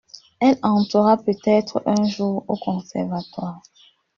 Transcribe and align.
Elle 0.39 0.57
entrera 0.63 1.15
peut-être 1.17 1.83
un 1.85 2.05
jour 2.07 2.43
au 2.47 2.57
conservatoire. 2.57 3.61